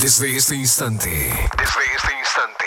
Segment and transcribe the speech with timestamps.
[0.00, 2.64] Desde este instante, desde este instante,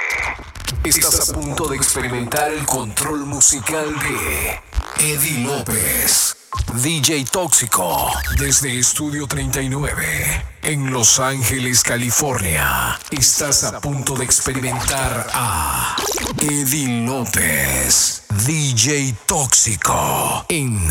[0.83, 4.60] estás a punto de experimentar el control musical de
[4.97, 6.36] Eddie López,
[6.73, 12.99] DJ Tóxico, desde Estudio 39, en Los Ángeles, California.
[13.09, 15.95] Estás a punto de experimentar a
[16.38, 20.86] Eddie López, DJ Tóxico, en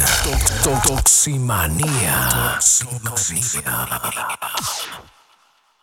[0.62, 2.58] Toximanía.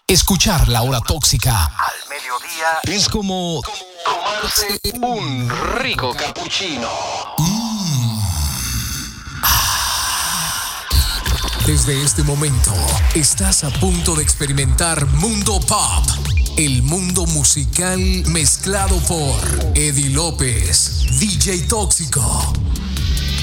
[0.09, 3.61] Escuchar la hora tóxica al mediodía es como
[4.05, 6.87] tomarse un rico cappuccino.
[11.65, 12.73] Desde este momento,
[13.15, 16.05] estás a punto de experimentar Mundo Pop,
[16.55, 19.35] el mundo musical mezclado por
[19.75, 22.53] Eddie López, DJ Tóxico.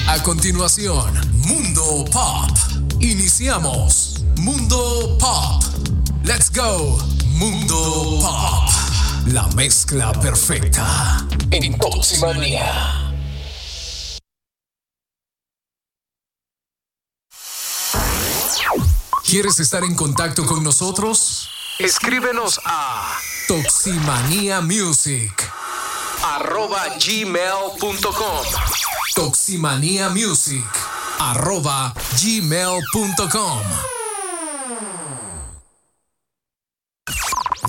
[0.07, 1.13] A continuación,
[1.45, 2.49] Mundo Pop.
[2.99, 5.94] Iniciamos Mundo Pop.
[6.25, 6.97] Let's go,
[7.37, 8.67] Mundo Pop.
[9.27, 13.13] La mezcla perfecta en Toximania.
[19.23, 21.47] ¿Quieres estar en contacto con nosotros?
[21.77, 25.51] Escríbenos a Toximania Music
[26.23, 28.45] arroba gmail.com
[29.13, 30.65] Toximania Music
[31.19, 33.61] arroba gmail.com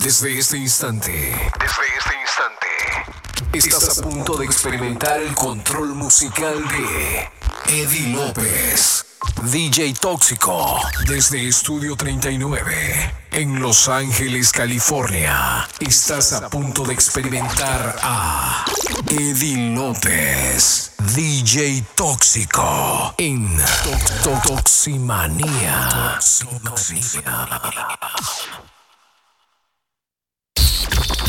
[0.00, 2.66] Desde este instante, desde este instante,
[3.52, 7.30] estás a punto de experimentar el control musical de
[7.82, 9.06] Eddie López.
[9.42, 15.68] DJ Tóxico, desde Estudio 39, en Los Ángeles, California.
[15.80, 18.64] Estás a punto de experimentar a
[19.10, 23.56] Eddie López, DJ Tóxico, en
[24.44, 26.18] Toximanía.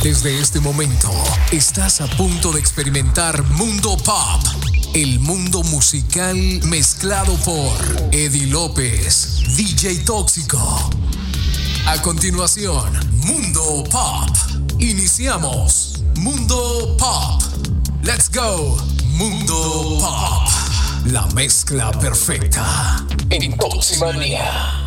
[0.03, 1.11] Desde este momento,
[1.51, 4.41] estás a punto de experimentar Mundo Pop,
[4.93, 10.89] el mundo musical mezclado por Eddie López, DJ Tóxico.
[11.85, 12.91] A continuación,
[13.25, 14.29] Mundo Pop.
[14.79, 17.41] Iniciamos Mundo Pop.
[18.03, 18.77] Let's go,
[19.17, 20.47] Mundo Pop.
[21.07, 24.86] La mezcla perfecta en Toximania.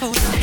[0.00, 0.37] Oh.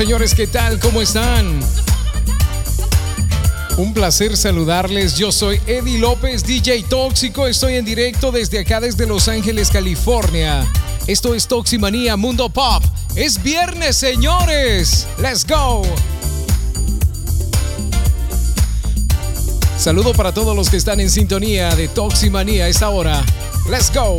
[0.00, 0.80] Señores, ¿qué tal?
[0.80, 1.60] ¿Cómo están?
[3.76, 5.18] Un placer saludarles.
[5.18, 7.46] Yo soy Eddie López, DJ Tóxico.
[7.46, 10.66] Estoy en directo desde acá, desde Los Ángeles, California.
[11.06, 12.82] Esto es Toximanía Mundo Pop.
[13.14, 15.06] Es viernes, señores.
[15.18, 15.82] Let's go.
[19.76, 23.22] Saludo para todos los que están en sintonía de Toximanía a esta hora.
[23.68, 24.16] Let's go.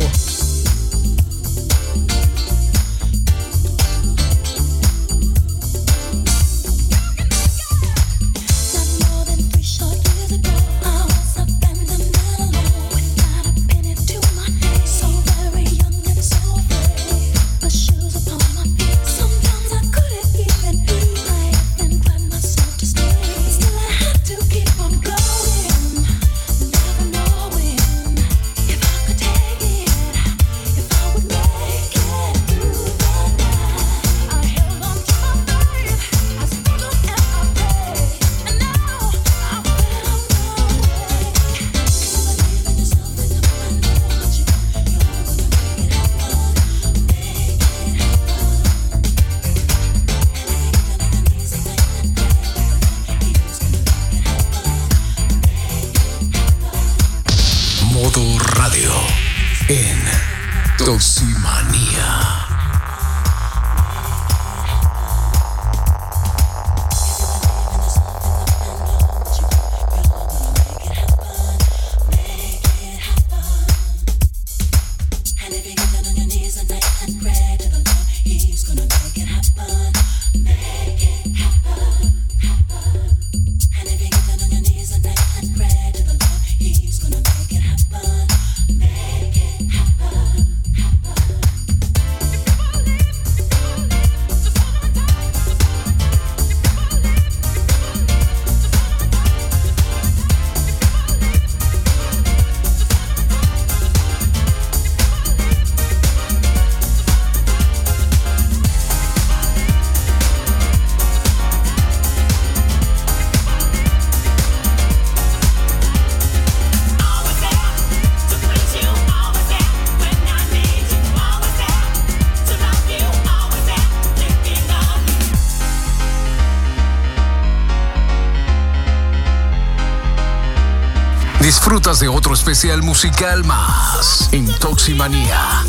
[131.72, 135.64] De otro especial musical más en Toximanía.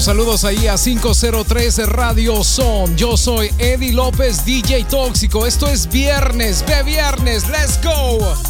[0.00, 2.96] Saludos ahí a 503 Radio Son.
[2.96, 5.46] Yo soy Eddie López, DJ Tóxico.
[5.46, 8.49] Esto es viernes, ve viernes, let's go.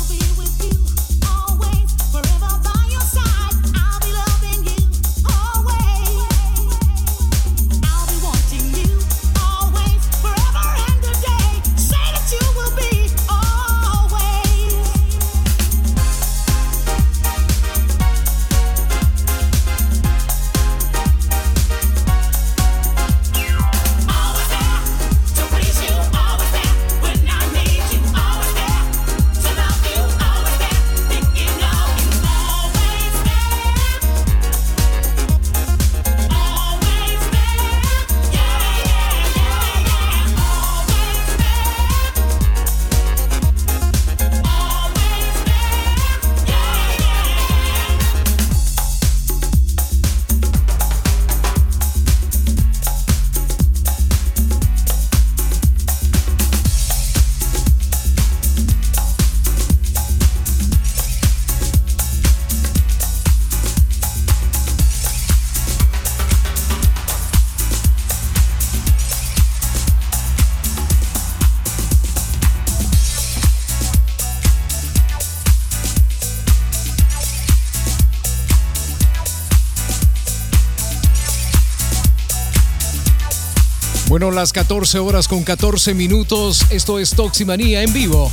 [84.21, 88.31] Bueno, las 14 horas con 14 minutos, esto es Toximanía en vivo.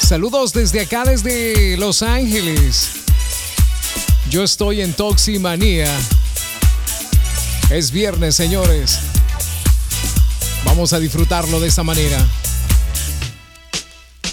[0.00, 2.88] Saludos desde acá, desde Los Ángeles.
[4.30, 5.94] Yo estoy en Toximanía.
[7.68, 8.98] Es viernes, señores.
[10.64, 12.16] Vamos a disfrutarlo de esa manera.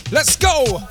[0.10, 0.88] Let's go!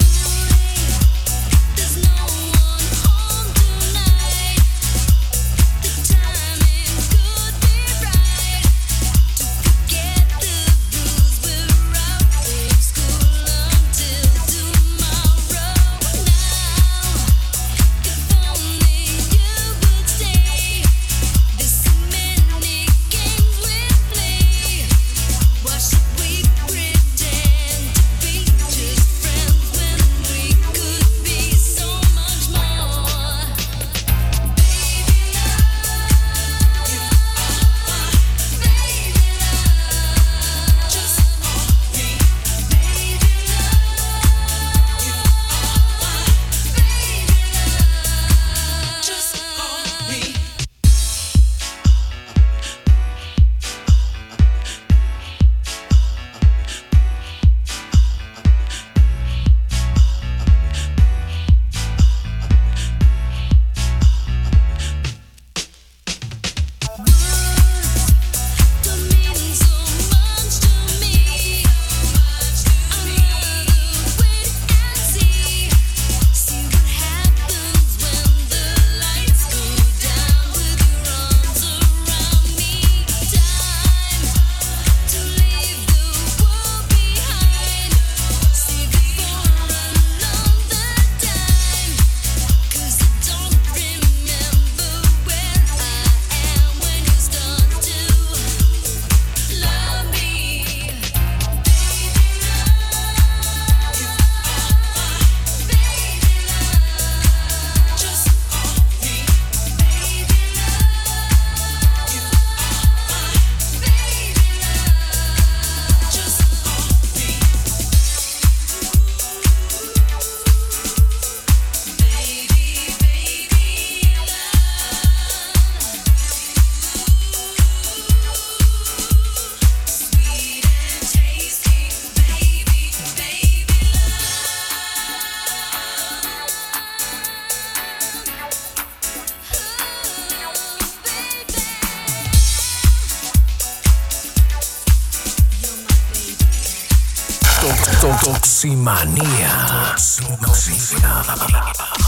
[148.25, 149.95] Toximanía.
[150.41, 152.04] Toximanía.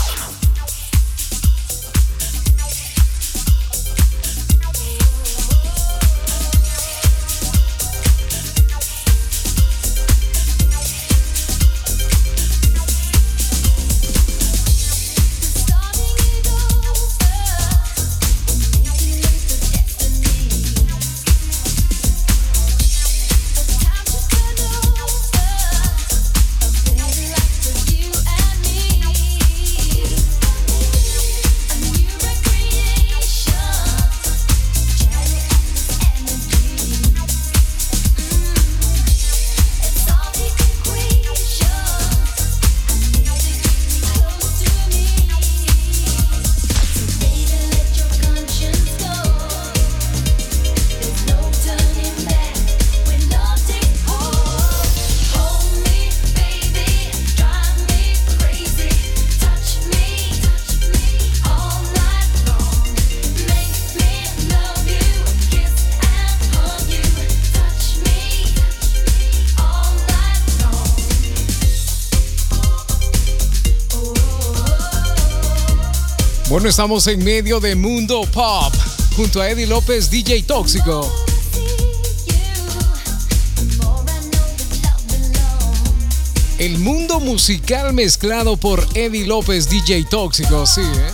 [76.69, 78.75] Estamos en medio de Mundo Pop
[79.15, 81.09] junto a Eddie López, DJ Tóxico.
[86.59, 91.13] El mundo musical mezclado por Eddie López, DJ Tóxico, sí, ¿eh?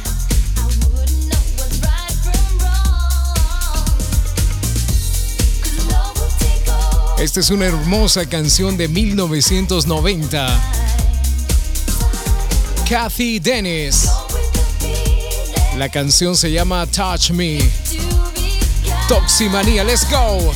[7.19, 10.47] Esta es una hermosa canción de 1990.
[12.89, 14.09] Kathy Dennis.
[15.77, 17.59] La canción se llama Touch Me.
[19.09, 20.53] Toximanía, let's go.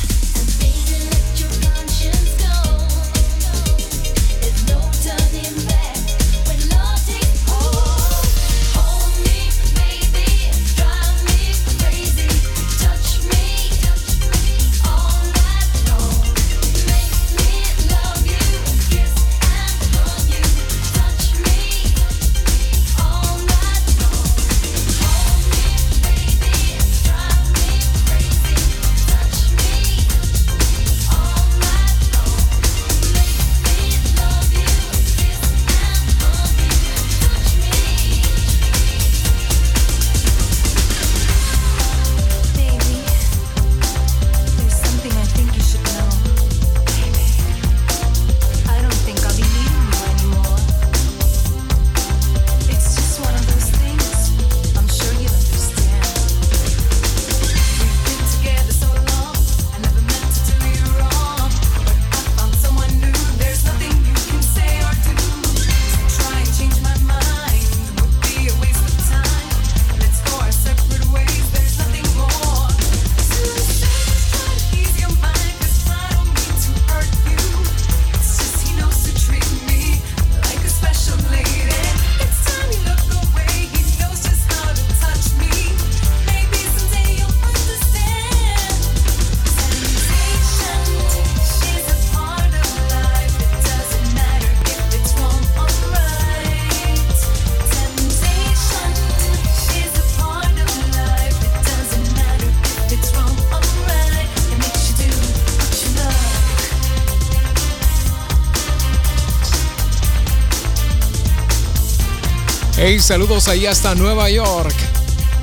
[112.89, 114.73] Hey, saludos ahí hasta Nueva York.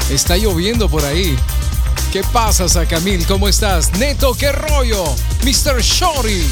[0.08, 1.36] Está lloviendo por ahí.
[2.10, 3.26] ¿Qué pasa, Sacamil?
[3.26, 3.92] ¿Cómo estás?
[3.98, 5.04] Neto, ¿qué rollo?
[5.42, 5.82] Mr.
[5.82, 6.46] Shorty.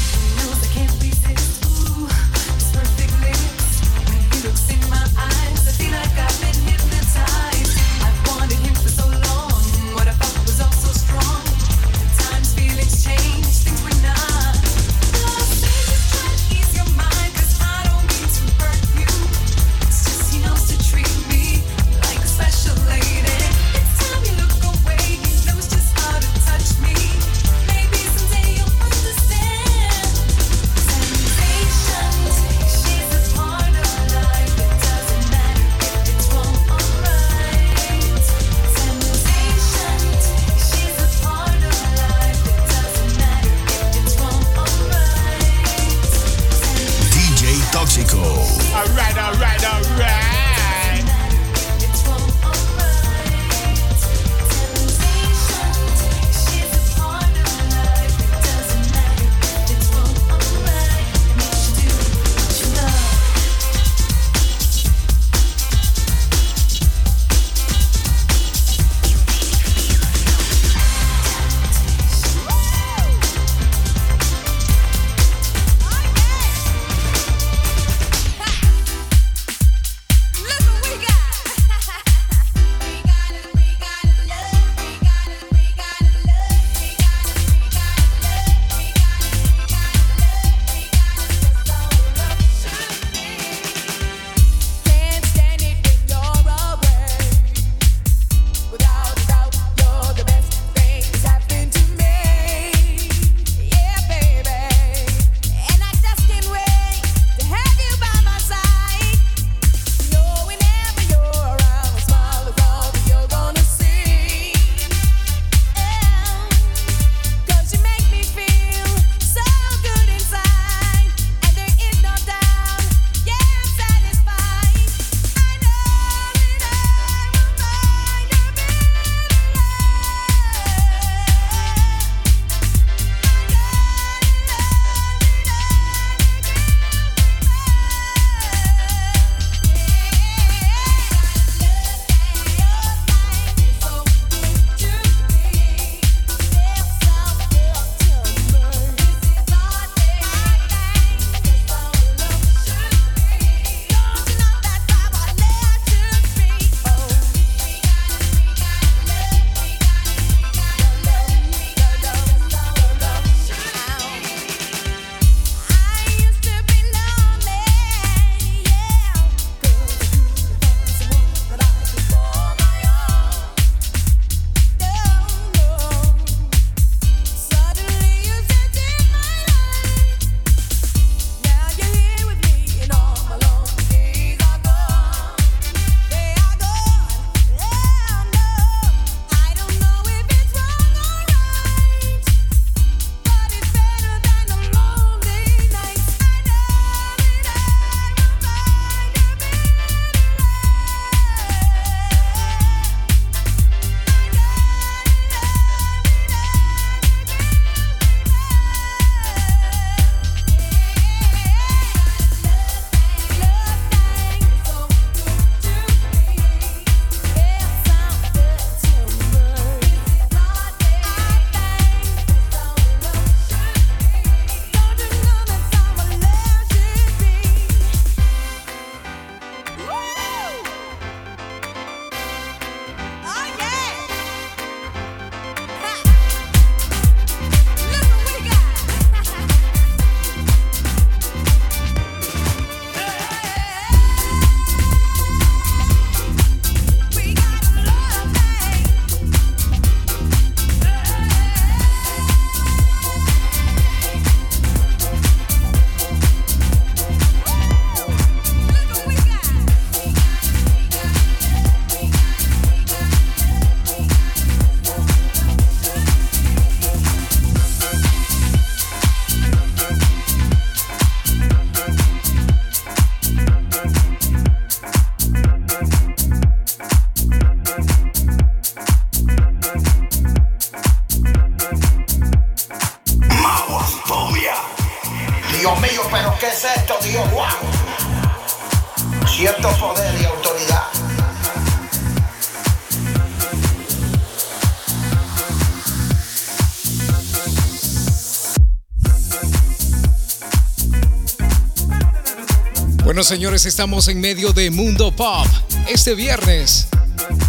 [303.23, 305.47] Bueno, señores, estamos en medio de Mundo Pop
[305.87, 306.87] este viernes.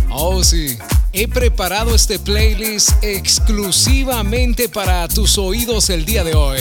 [0.08, 0.78] Oh, sí.
[1.12, 6.60] He preparado este playlist exclusivamente para tus oídos el día de hoy.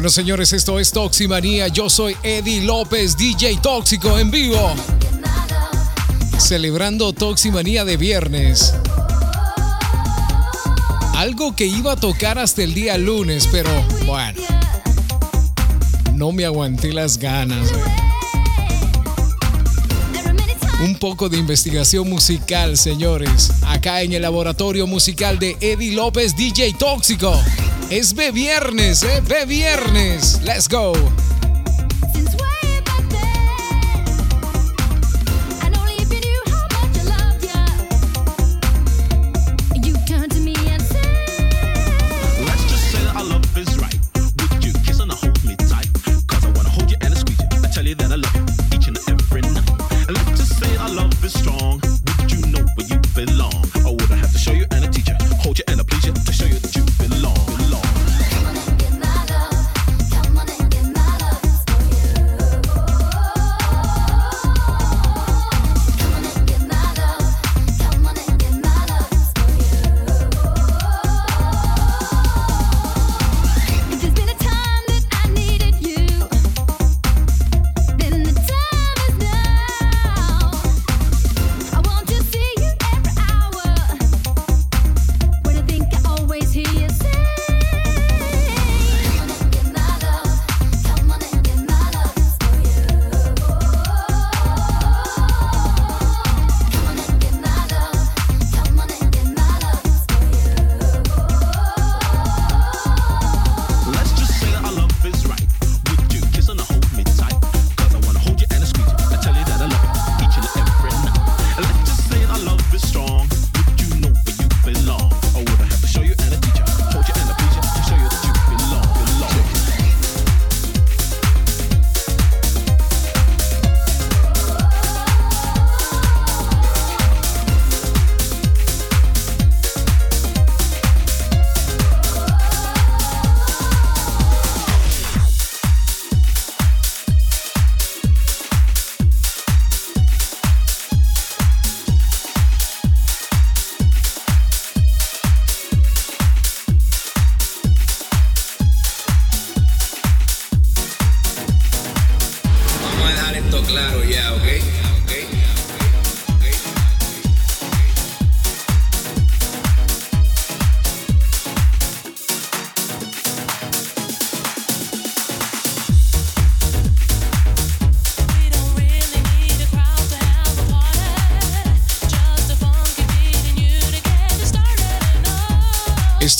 [0.00, 1.68] Bueno, señores, esto es Toximanía.
[1.68, 4.72] Yo soy Eddie López, DJ Tóxico en vivo.
[6.38, 8.72] Celebrando Toximanía de viernes.
[11.14, 13.68] Algo que iba a tocar hasta el día lunes, pero
[14.06, 14.40] bueno.
[16.14, 17.68] No me aguanté las ganas.
[20.82, 23.52] Un poco de investigación musical, señores.
[23.66, 27.38] Acá en el laboratorio musical de Eddie López, DJ Tóxico.
[27.90, 29.20] Es B viernes, ¿eh?
[29.26, 30.40] B viernes.
[30.44, 30.92] Let's go.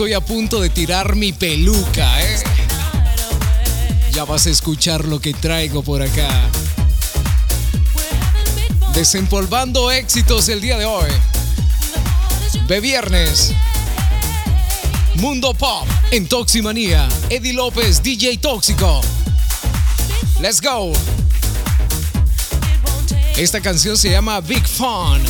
[0.00, 2.42] Estoy a punto de tirar mi peluca, ¿eh?
[4.12, 6.48] Ya vas a escuchar lo que traigo por acá.
[8.94, 11.10] Desempolvando éxitos el día de hoy.
[12.66, 13.52] De viernes.
[15.16, 17.06] Mundo Pop en Toximanía.
[17.28, 19.02] Eddie López, DJ Tóxico.
[20.40, 20.94] Let's go.
[23.36, 25.20] Esta canción se llama Big Fun.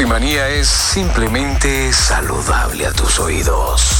[0.00, 3.99] Toximanía es simplemente saludable a tus oídos.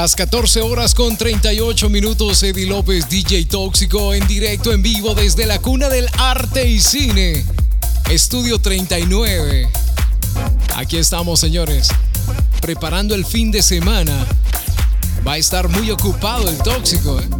[0.00, 5.44] Las 14 horas con 38 minutos, Eddie López, DJ Tóxico, en directo, en vivo desde
[5.44, 7.44] la cuna del arte y cine.
[8.08, 9.68] Estudio 39.
[10.76, 11.88] Aquí estamos, señores,
[12.60, 14.24] preparando el fin de semana.
[15.26, 17.37] Va a estar muy ocupado el Tóxico, ¿eh?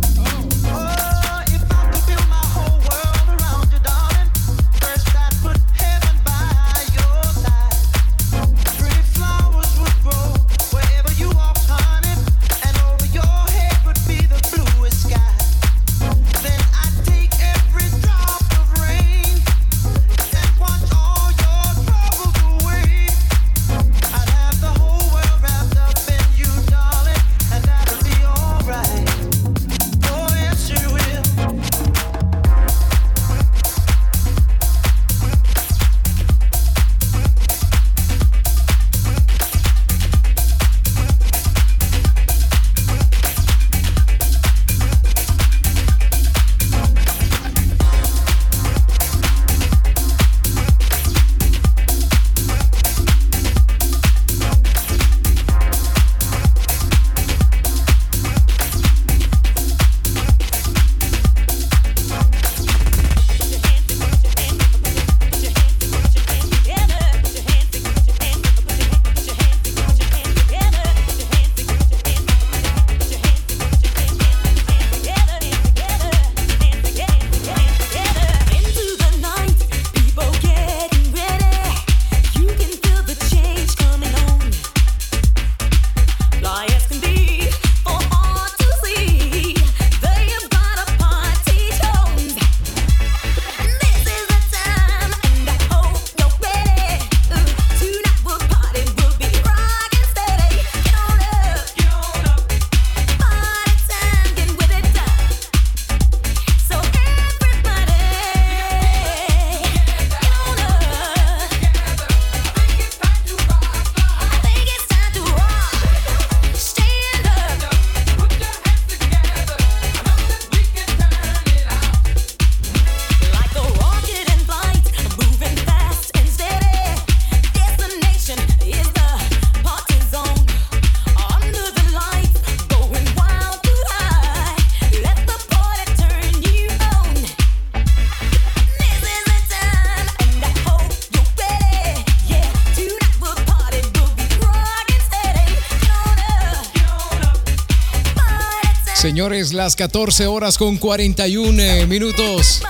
[149.29, 152.63] Señores, las 14 horas con 41 eh, minutos.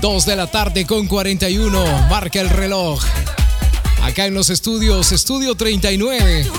[0.00, 1.84] 2 de la tarde con 41.
[2.08, 3.04] Marca el reloj.
[4.02, 6.50] Acá en los estudios, estudio 39.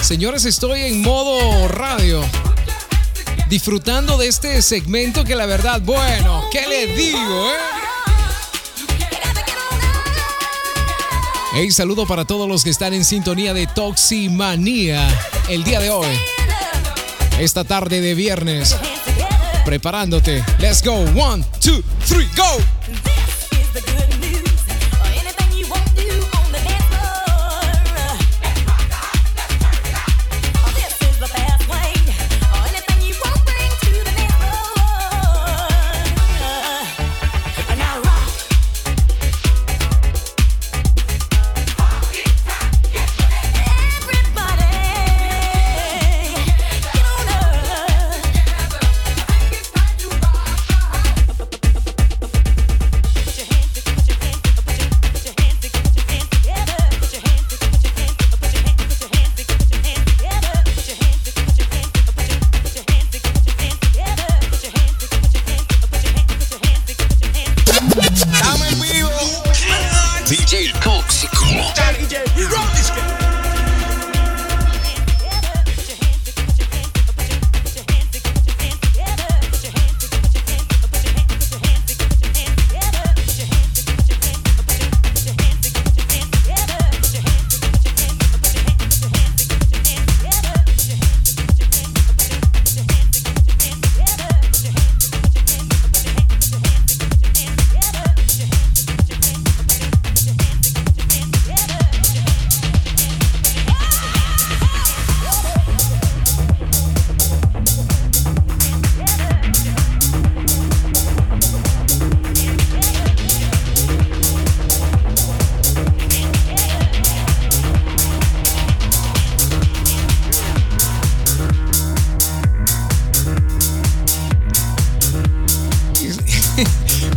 [0.00, 2.20] Señores, estoy en modo radio.
[3.48, 7.58] Disfrutando de este segmento que la verdad, bueno, ¿qué le digo, eh?
[11.54, 15.06] Hey, saludo para todos los que están en sintonía de Toximanía
[15.48, 16.37] el día de hoy
[17.38, 18.76] esta tarde de viernes.
[19.64, 20.44] Preparándote.
[20.58, 20.94] Let's go.
[20.94, 22.77] One, two, three, go.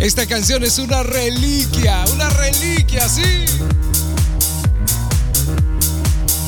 [0.02, 3.46] Esta canción es una reliquia, una reliquia, sí.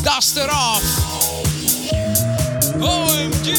[0.03, 0.81] Dust it off.
[2.81, 3.53] OMG.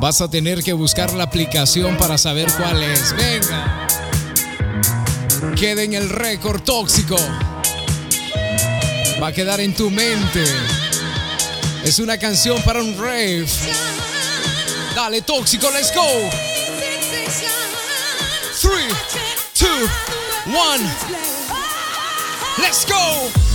[0.00, 3.14] Vas a tener que buscar la aplicación para saber cuál es.
[3.14, 3.86] Venga.
[5.56, 7.18] Queda en el récord tóxico.
[9.22, 10.42] Va a quedar en tu mente.
[11.84, 13.44] Es una canción para un rave.
[14.96, 16.06] Dale, tóxico, let's go.
[18.54, 18.88] Three,
[19.52, 19.86] two,
[20.46, 20.82] one.
[22.56, 23.45] Let's go.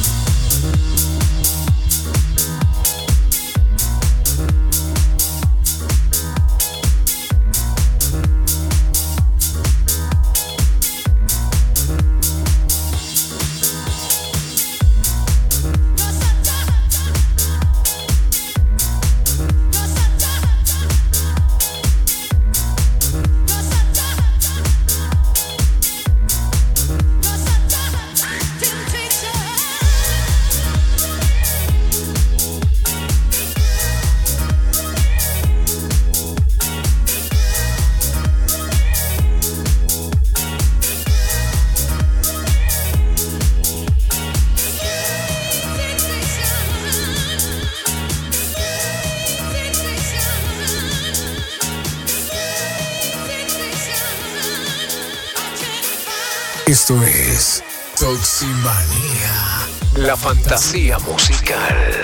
[56.81, 57.63] Esto es
[57.99, 59.67] Toximanía,
[59.97, 62.00] la fantasía musical.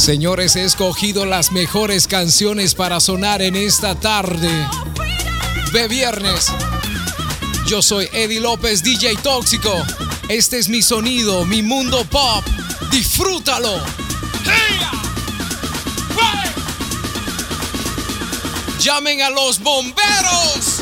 [0.00, 4.48] Señores, he escogido las mejores canciones para sonar en esta tarde
[5.74, 6.46] de viernes.
[7.66, 9.70] Yo soy Eddie López, DJ Tóxico.
[10.30, 12.42] Este es mi sonido, mi mundo pop.
[12.90, 13.78] Disfrútalo.
[18.78, 20.80] Llamen a los bomberos.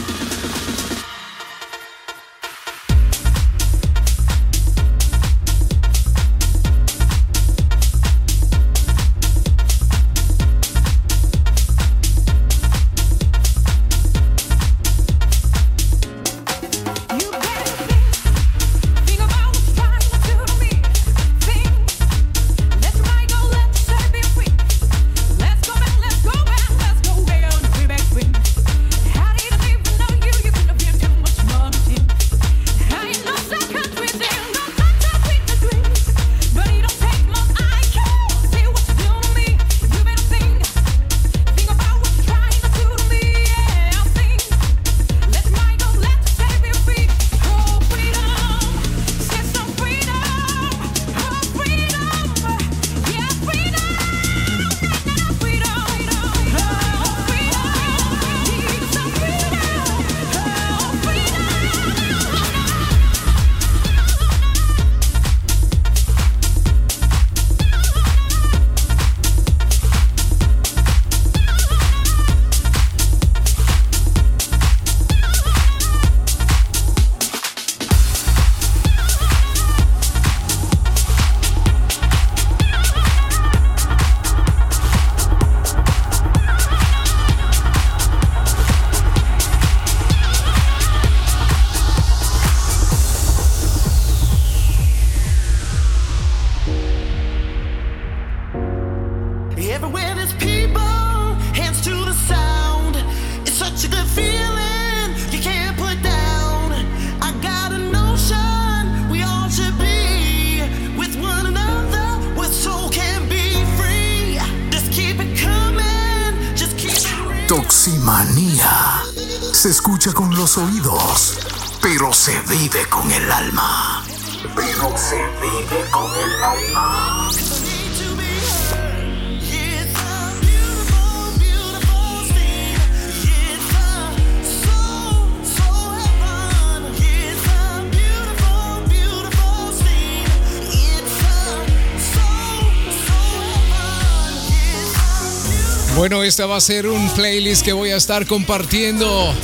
[146.39, 149.35] Esta va a ser un playlist que voy a estar compartiendo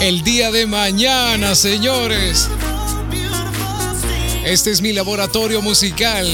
[0.00, 2.48] el día de mañana, señores.
[4.42, 6.26] Este es mi laboratorio musical.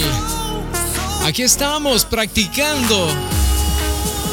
[1.24, 3.08] Aquí estamos practicando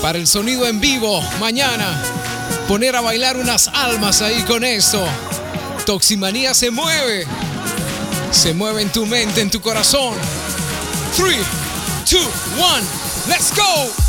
[0.03, 1.99] para el sonido en vivo mañana.
[2.67, 5.03] Poner a bailar unas almas ahí con esto.
[5.87, 7.25] Toximanía se mueve.
[8.29, 10.13] Se mueve en tu mente, en tu corazón.
[11.17, 11.37] 3,
[12.11, 12.27] 2, 1,
[13.27, 14.03] let's go.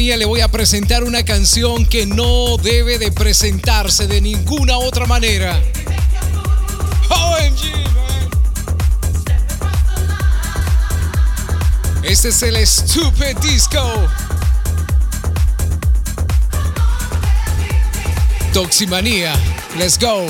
[0.00, 5.60] Le voy a presentar una canción que no debe de presentarse de ninguna otra manera.
[7.10, 7.70] OMG,
[12.02, 14.08] Este es el Stupid Disco.
[18.54, 19.34] Toximanía.
[19.76, 20.26] Let's go.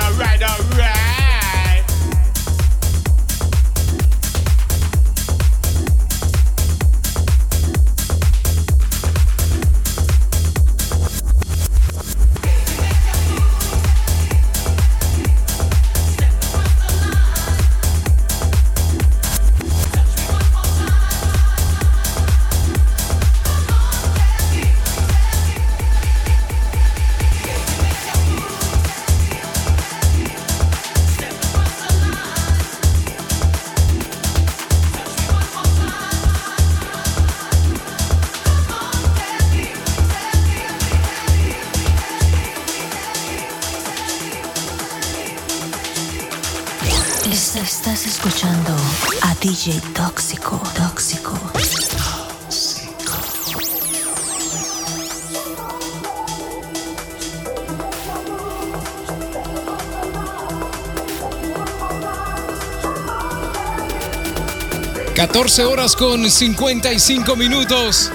[0.00, 0.29] right.
[65.50, 68.12] 14 horas con 55 minutos.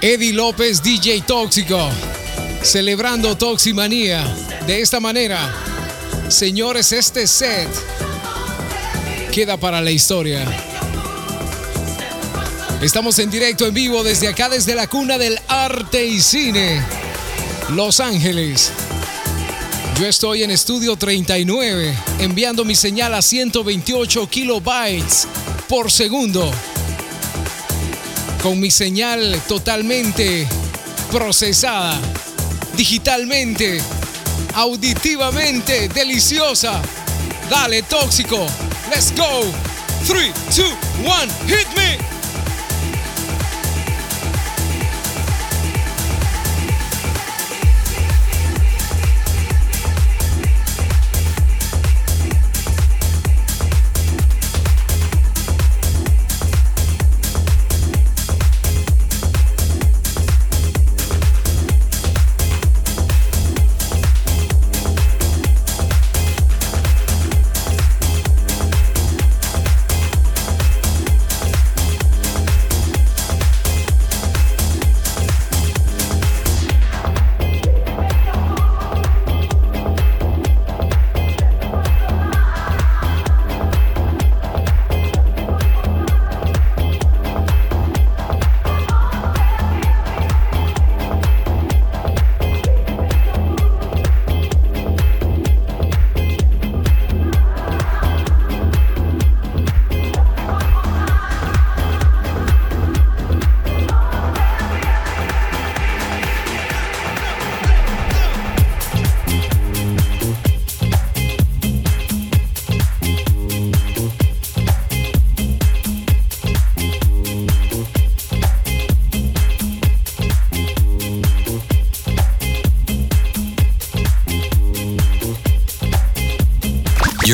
[0.00, 1.90] Eddie López, DJ Tóxico,
[2.62, 4.24] celebrando Toximanía.
[4.64, 5.52] De esta manera,
[6.28, 7.68] señores, este set
[9.32, 10.46] queda para la historia.
[12.80, 16.80] Estamos en directo, en vivo, desde acá, desde la cuna del arte y cine,
[17.70, 18.70] Los Ángeles.
[19.98, 25.26] Yo estoy en estudio 39, enviando mi señal a 128 kilobytes
[25.68, 26.50] por segundo.
[28.42, 30.46] Con mi señal totalmente
[31.10, 31.98] procesada,
[32.76, 33.80] digitalmente,
[34.54, 36.80] auditivamente deliciosa.
[37.50, 38.46] Dale, tóxico.
[38.90, 39.42] Let's go.
[40.06, 40.72] 3, 2,
[41.04, 41.65] 1, hit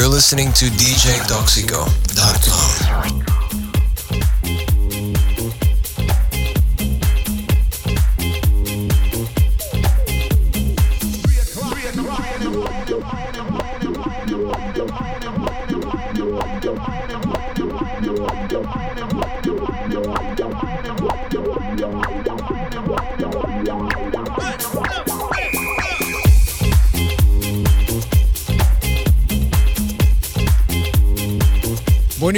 [0.02, 0.08] me.
[0.08, 3.22] listening to DJToxico.com.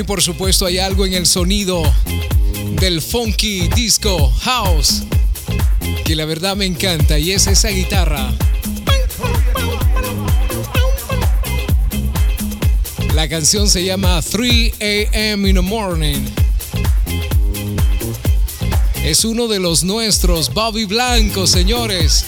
[0.01, 1.83] y por supuesto hay algo en el sonido
[2.81, 5.03] del funky disco house
[6.05, 8.33] que la verdad me encanta y es esa guitarra.
[13.15, 15.49] La canción se llama 3 a.m.
[15.49, 16.23] in the morning.
[19.05, 22.25] Es uno de los nuestros, Bobby Blanco, señores.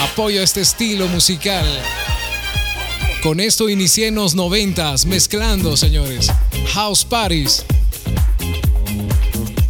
[0.00, 1.66] Apoyo este estilo musical.
[3.22, 6.30] Con esto inicié en los noventas, mezclando, señores.
[6.74, 7.64] House parties.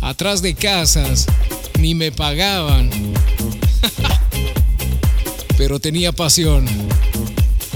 [0.01, 1.27] Atrás de casas.
[1.79, 2.91] Ni me pagaban.
[5.59, 6.67] Pero tenía pasión.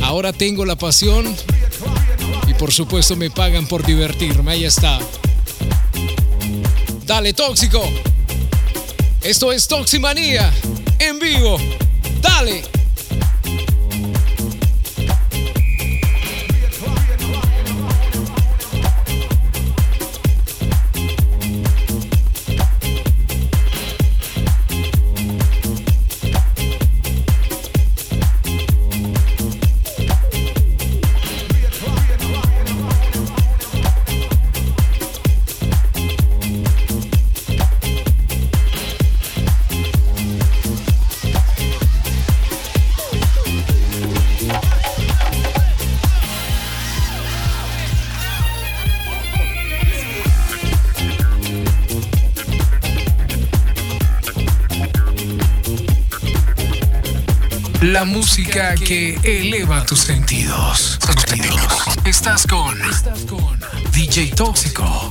[0.02, 1.34] Ahora tengo la pasión.
[2.46, 4.52] Y por supuesto me pagan por divertirme.
[4.52, 4.98] Ahí está.
[7.06, 7.82] Dale, tóxico.
[9.22, 10.52] Esto es Toximanía.
[10.98, 11.58] En vivo.
[12.22, 12.79] Dale.
[57.90, 60.96] La música que eleva tus sentidos.
[62.04, 62.78] Estás con
[63.92, 65.09] DJ Tóxico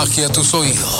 [0.00, 0.99] magia a tus oídos.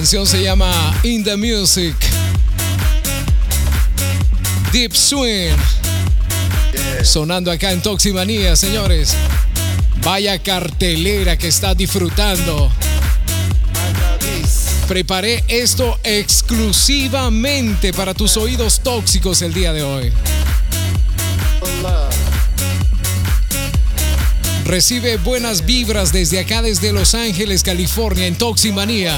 [0.00, 1.96] canción se llama In the Music.
[4.70, 5.56] Deep Swing.
[7.02, 9.14] Sonando acá en Toximanía, señores.
[10.04, 12.70] Vaya cartelera que está disfrutando.
[14.86, 20.12] Preparé esto exclusivamente para tus oídos tóxicos el día de hoy.
[24.66, 29.16] Recibe buenas vibras desde acá, desde Los Ángeles, California, en Toximanía.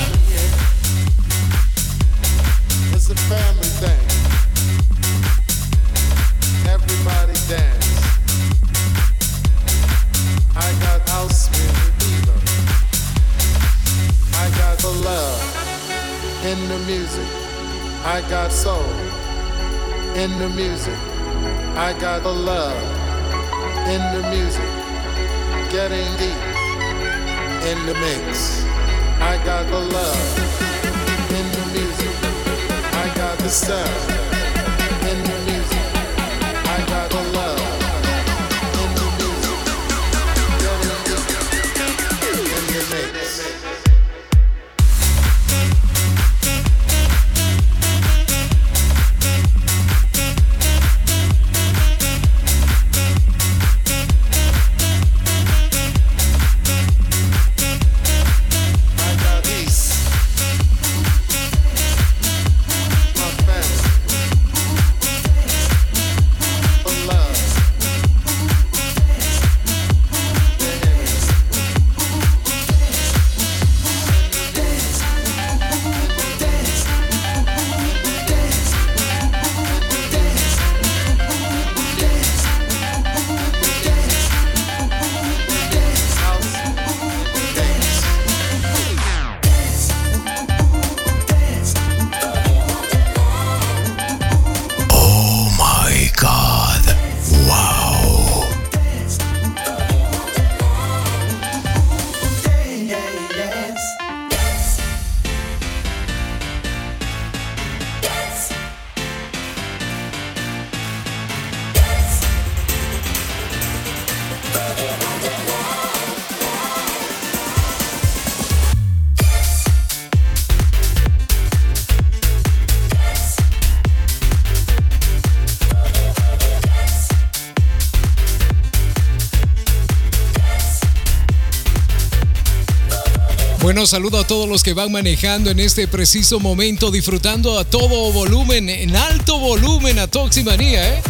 [133.79, 138.13] Bueno, saludo a todos los que van manejando en este preciso momento, disfrutando a todo
[138.13, 141.03] volumen, en alto volumen a Toximanía, ¿eh?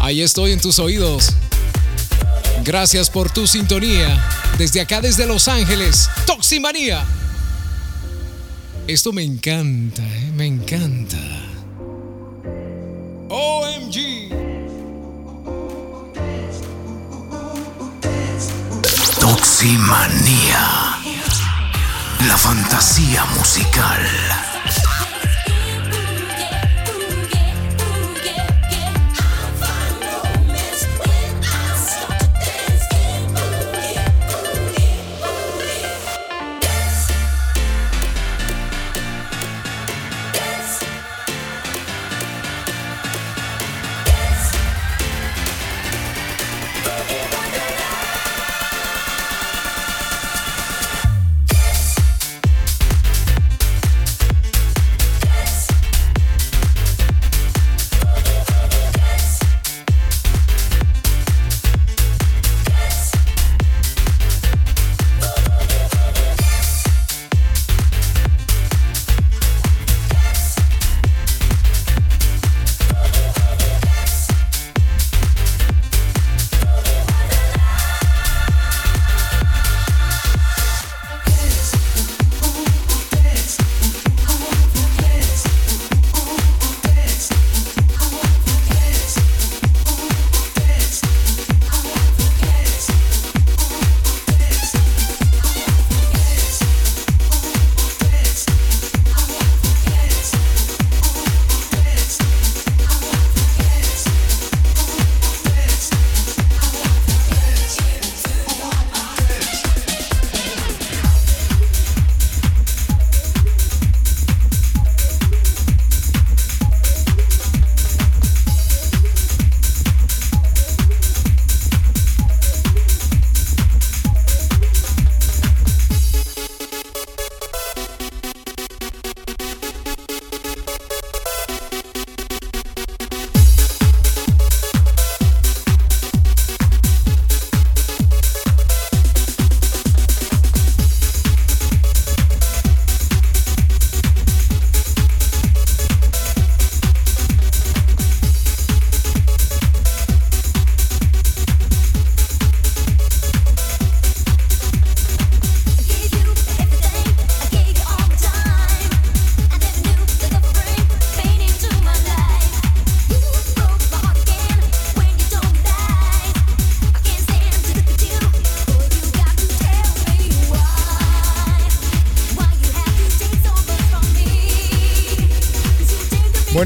[0.00, 1.34] Ahí estoy en tus oídos.
[2.64, 4.18] Gracias por tu sintonía.
[4.56, 7.04] Desde acá, desde Los Ángeles, Toximanía.
[8.86, 10.32] Esto me encanta, ¿eh?
[10.34, 11.18] me encanta.
[13.28, 14.30] OMG.
[19.20, 20.97] Toximanía.
[22.26, 24.47] La fantasía musical.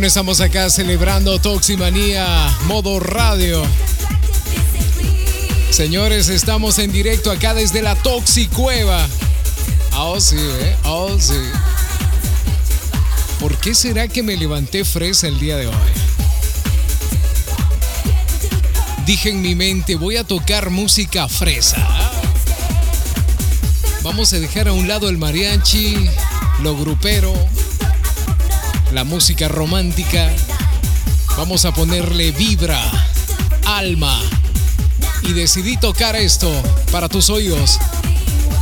[0.02, 2.26] Estamos acá celebrando Toximanía
[2.66, 3.62] Modo Radio.
[5.70, 9.06] Señores, estamos en directo acá desde la Toxicueva.
[9.96, 10.76] Oh, sí, ¿eh?
[10.84, 11.38] Oh, sí.
[13.38, 15.74] ¿Por qué será que me levanté fresa el día de hoy?
[19.06, 21.78] Dije en mi mente, voy a tocar música fresa.
[24.02, 26.10] Vamos a dejar a un lado el mariachi,
[26.60, 27.32] lo grupero,
[28.92, 30.30] la música romántica.
[31.36, 32.78] Vamos a ponerle vibra,
[33.64, 34.20] alma.
[35.22, 36.50] Y decidí tocar esto
[36.90, 37.78] para tus oídos.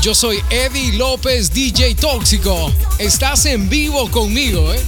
[0.03, 2.73] Yo soy Eddie López, DJ Tóxico.
[2.99, 4.81] Estás en vivo conmigo, ¿eh?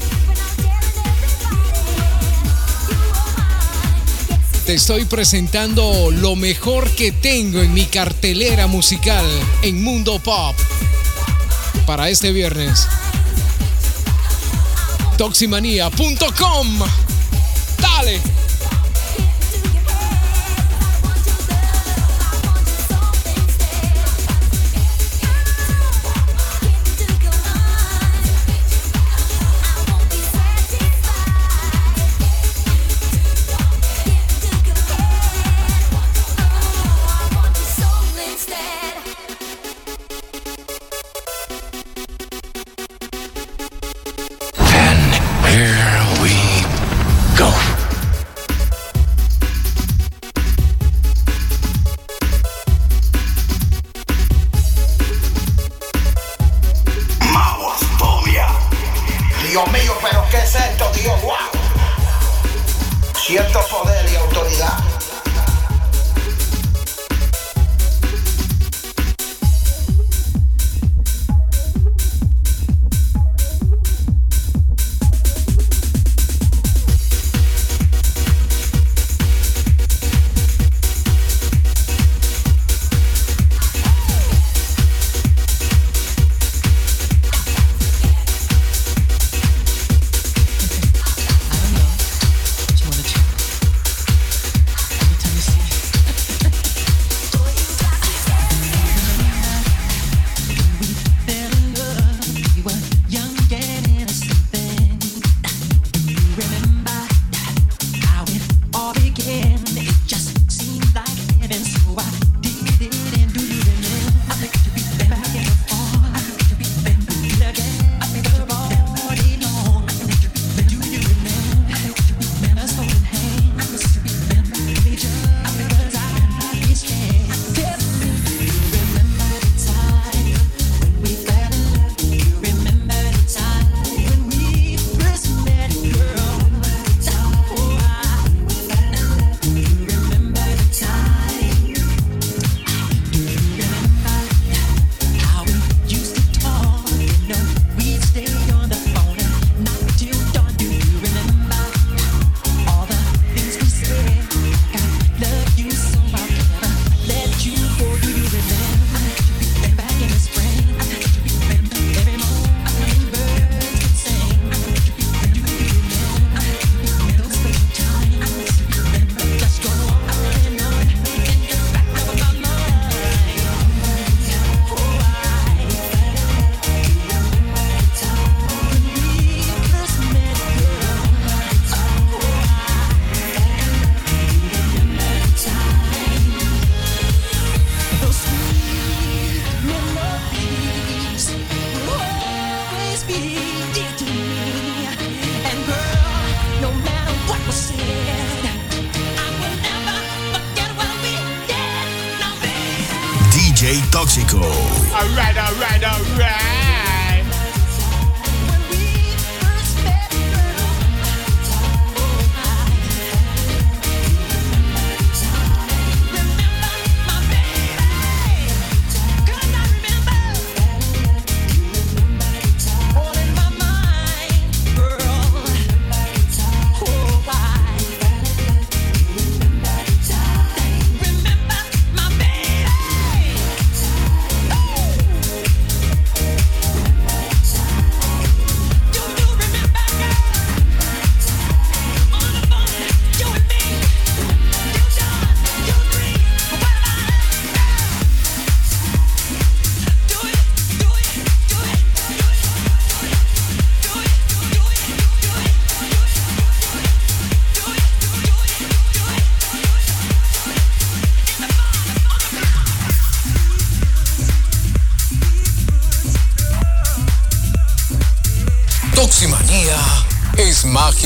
[4.66, 9.26] Te estoy presentando lo mejor que tengo en mi cartelera musical
[9.62, 10.54] en Mundo Pop
[11.84, 12.86] para este viernes
[15.16, 17.01] toximanía.com.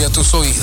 [0.07, 0.56] magia a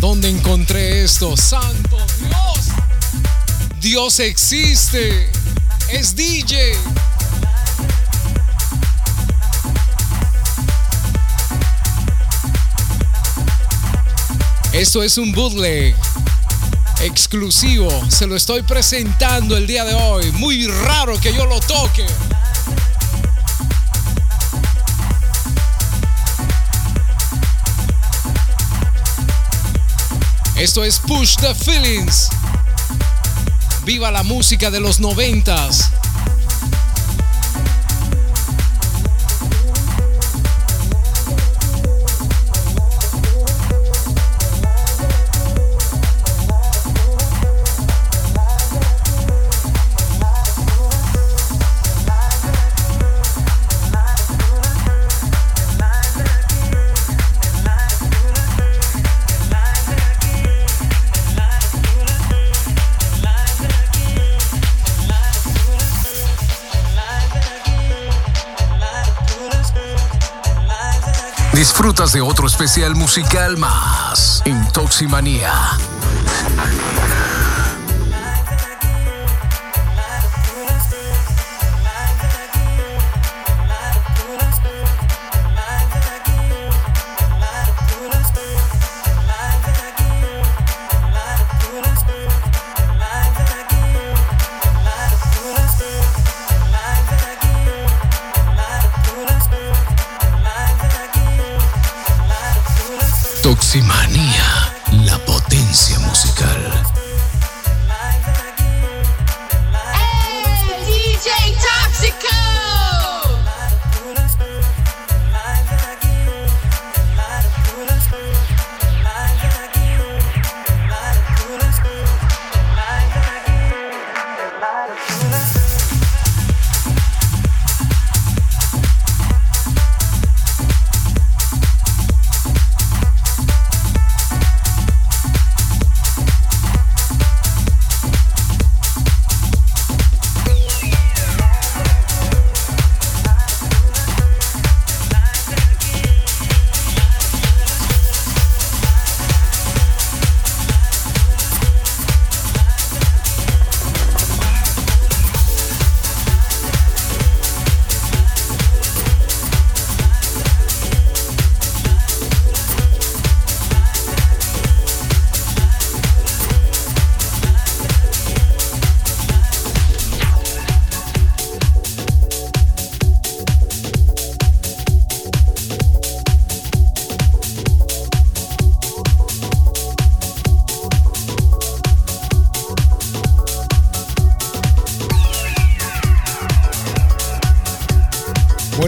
[0.00, 1.36] ¿dónde encontré esto?
[1.36, 2.68] Santo Dios.
[3.80, 5.30] Dios existe.
[5.90, 6.74] Es DJ.
[14.72, 15.94] Esto es un bootleg
[17.00, 17.90] exclusivo.
[18.10, 20.30] Se lo estoy presentando el día de hoy.
[20.32, 22.06] Muy raro que yo lo toque.
[30.58, 32.30] Esto es Push the Feelings.
[33.84, 35.87] Viva la música de los noventas.
[71.98, 74.40] De otro especial musical más.
[74.44, 74.64] En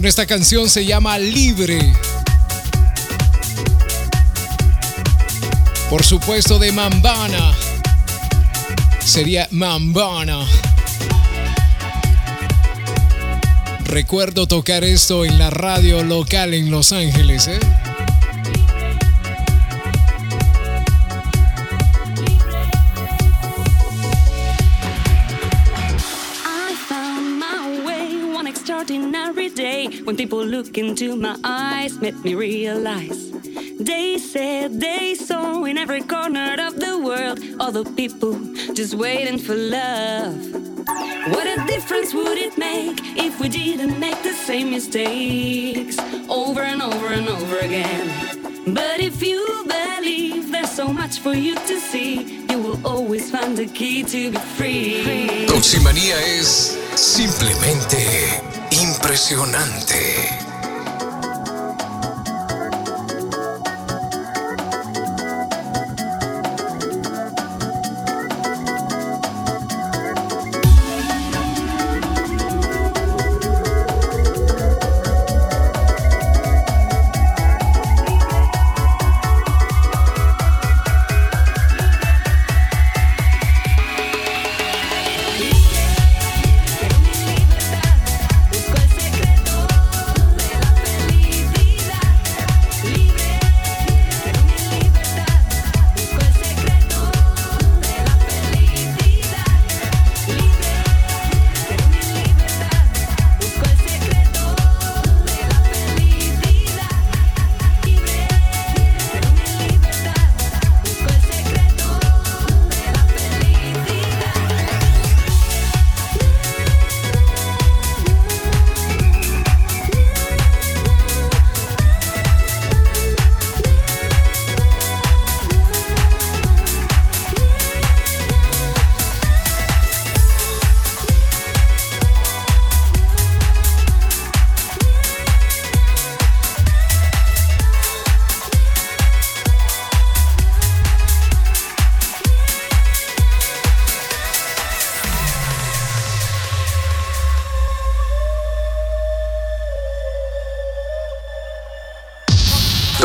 [0.03, 1.93] Esta canción se llama Libre.
[5.89, 7.53] Por supuesto de Mambana.
[9.05, 10.47] Sería Mambana.
[13.85, 17.61] Recuerdo tocar esto en la radio local en Los Ángeles, ¿eh?
[30.61, 33.31] Look into my eyes made me realize.
[33.81, 38.35] They said they saw in every corner of the world other people
[38.75, 40.37] just waiting for love.
[41.33, 45.97] What a difference would it make if we didn't make the same mistakes
[46.29, 48.07] over and over and over again?
[48.75, 53.57] But if you believe there's so much for you to see you will always find
[53.57, 55.47] the key to be free.
[55.47, 60.40] Toximanía es simplemente impresionante.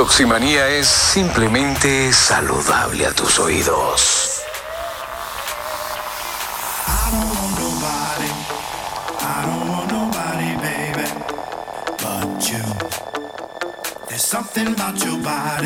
[0.06, 4.40] Toximanía es simplemente saludable a tus oídos.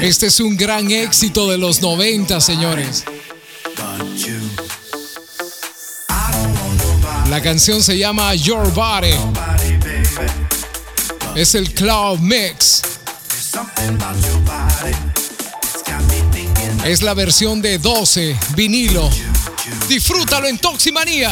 [0.02, 3.04] Este es un gran éxito de los 90, señores.
[7.30, 9.16] La canción se llama Your Body.
[11.36, 12.84] Es el Cloud Mix.
[16.90, 19.08] Es la versión de 12, vinilo.
[19.88, 21.32] Disfrútalo en Toximanía.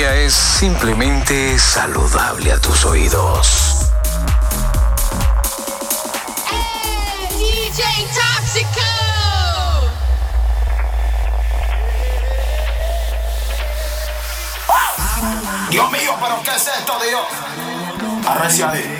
[0.00, 3.88] Es simplemente saludable a tus oídos.
[15.68, 18.28] Dios mío, pero ¿qué es esto, Dios?
[18.28, 18.98] Arrecia ahí.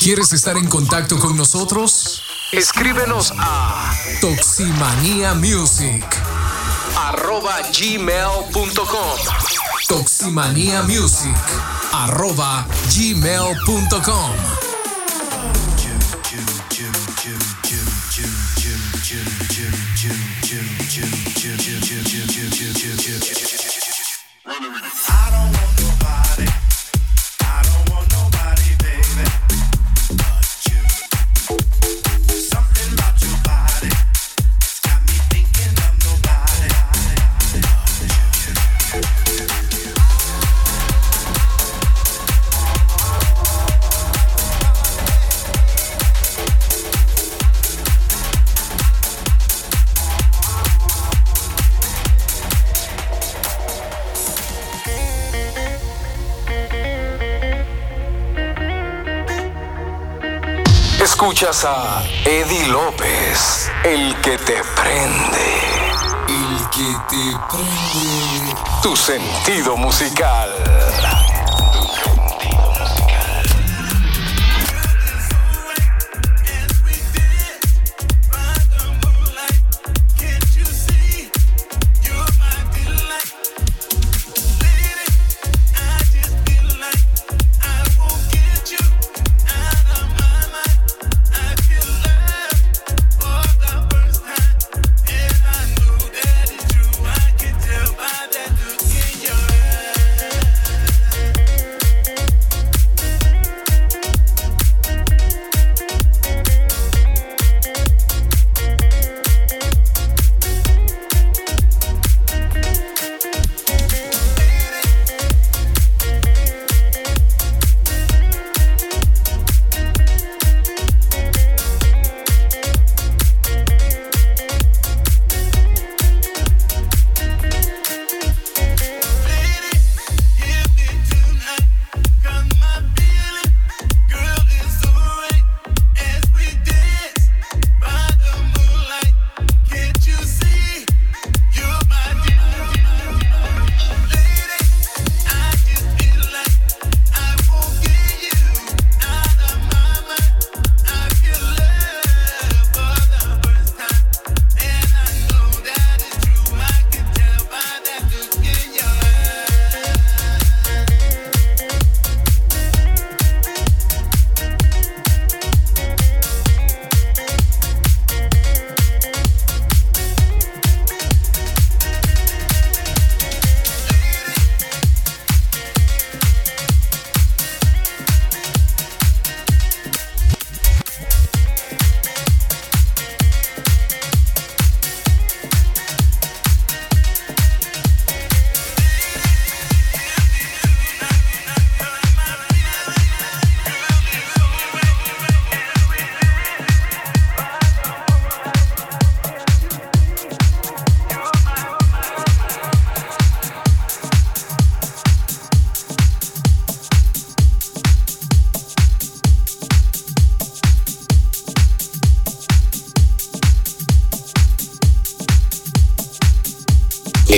[0.00, 2.07] ¿Quieres estar en contacto con nosotros?
[2.52, 3.92] Escríbenos a
[4.22, 6.02] Toximanía Music.
[6.96, 9.18] arroba gmail.com
[9.86, 11.36] Toximanía Music
[11.92, 12.66] arroba
[12.96, 14.47] gmail.com
[61.40, 65.60] Escuchas a Eddie López, el que te prende.
[66.26, 68.56] El que te prende.
[68.82, 70.57] Tu sentido musical.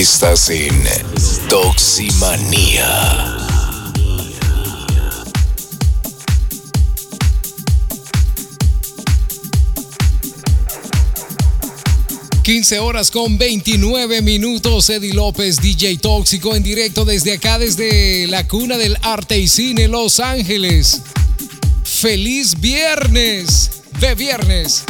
[0.01, 0.73] Estás en
[1.51, 3.37] Toximanía.
[12.43, 14.89] ...15 horas con 29 minutos...
[14.89, 16.57] ...Eddie López, DJ Tóxico...
[16.57, 17.59] ...en directo desde acá...
[17.59, 19.87] ...desde la cuna del arte y cine...
[19.87, 21.03] ...Los Ángeles...
[21.85, 23.83] ¡Feliz viernes!
[24.01, 24.83] ¡De viernes!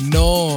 [0.00, 0.56] No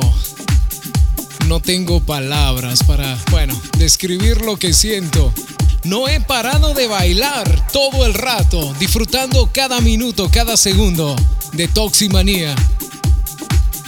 [1.52, 5.34] no tengo palabras para, bueno, describir lo que siento.
[5.84, 11.14] No he parado de bailar todo el rato, disfrutando cada minuto, cada segundo
[11.52, 12.56] de Toximanía.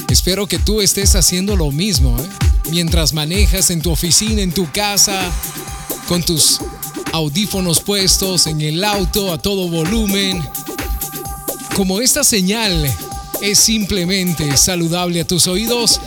[0.09, 2.27] Espero que tú estés haciendo lo mismo, ¿eh?
[2.69, 5.31] mientras manejas en tu oficina, en tu casa,
[6.09, 6.59] con tus
[7.13, 10.45] audífonos puestos, en el auto a todo volumen.
[11.77, 12.93] Como esta señal
[13.41, 16.01] es simplemente saludable a tus oídos,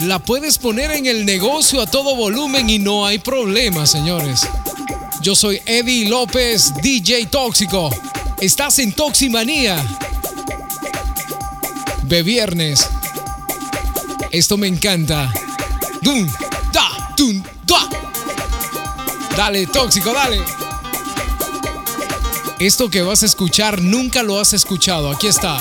[0.00, 4.46] la puedes poner en el negocio a todo volumen y no hay problema, señores.
[5.20, 7.90] Yo soy Eddie López, DJ Tóxico.
[8.40, 9.82] Estás en Toximanía.
[12.02, 12.88] De viernes.
[14.30, 15.32] Esto me encanta.
[16.02, 16.28] Dum,
[16.72, 17.88] da, dum, da.
[19.36, 20.40] Dale, tóxico, dale.
[22.58, 25.10] Esto que vas a escuchar nunca lo has escuchado.
[25.10, 25.58] Aquí está.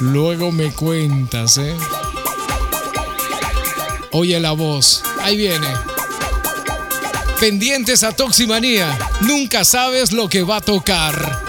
[0.00, 1.76] Luego me cuentas, ¿eh?
[4.12, 5.66] Oye la voz, ahí viene.
[7.40, 11.43] Pendientes a Toximanía, nunca sabes lo que va a tocar.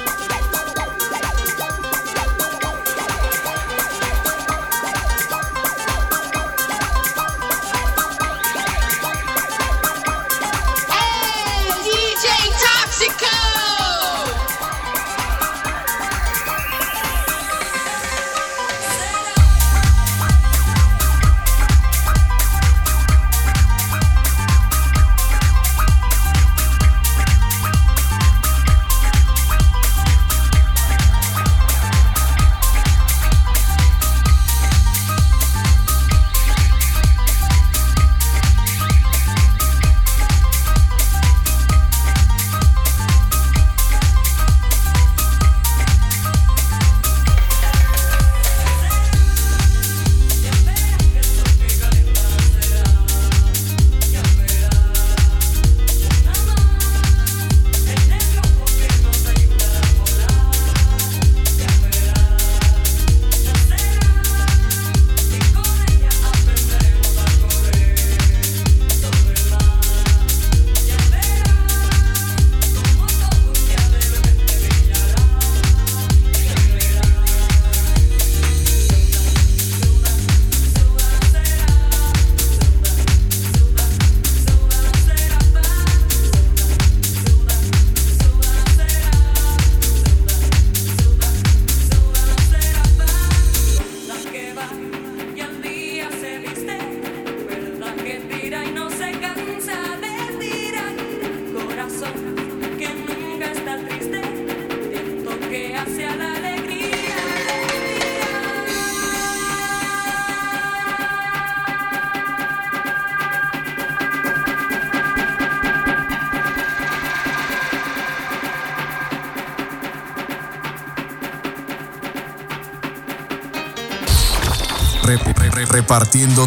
[125.76, 126.46] Repartiendo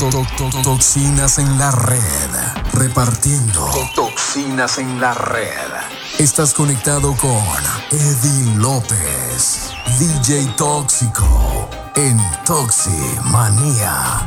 [0.63, 2.01] toxinas en la red.
[2.73, 5.69] Repartiendo toxinas en la red.
[6.19, 7.39] Estás conectado con
[7.91, 14.18] Eddie López, DJ Tóxico, en Toximanía.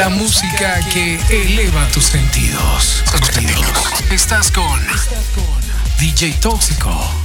[0.00, 3.04] La música que eleva tus sentidos.
[4.10, 4.80] Estás con
[5.98, 7.19] DJ Tóxico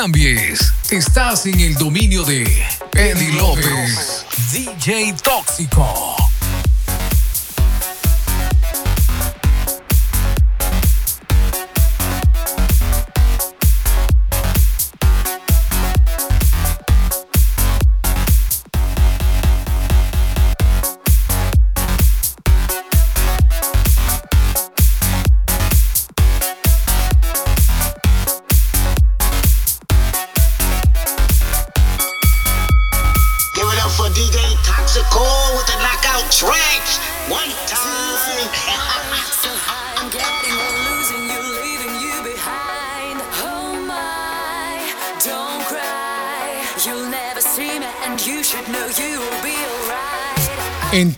[0.00, 0.72] cambies.
[0.90, 2.44] Estás en el dominio de
[2.94, 6.17] Eddie López, DJ Tóxico.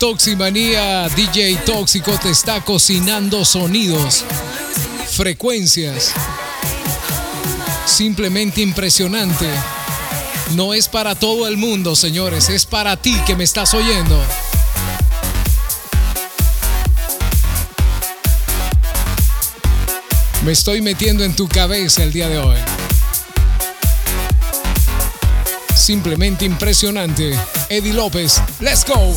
[0.01, 4.25] Toximanía, DJ Tóxico te está cocinando sonidos,
[5.11, 6.13] frecuencias.
[7.85, 9.47] Simplemente impresionante.
[10.55, 14.19] No es para todo el mundo, señores, es para ti que me estás oyendo.
[20.47, 22.57] Me estoy metiendo en tu cabeza el día de hoy.
[25.77, 27.39] Simplemente impresionante.
[27.69, 29.15] Eddie López, let's go.